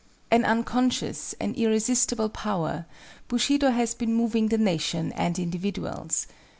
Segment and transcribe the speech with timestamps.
[0.31, 2.87] An unconscious and irresistible power,
[3.27, 6.25] Bushido has been moving the nation and individuals.